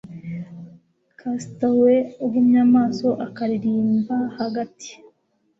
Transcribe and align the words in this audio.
Castaway 1.19 1.99
uhumye 2.25 2.59
amaso 2.67 3.07
akaririmba 3.25 4.15
hagati 4.37 4.91